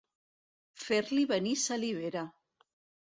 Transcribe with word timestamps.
Fer-li 0.85 1.27
venir 1.33 1.53
salivera. 1.67 2.25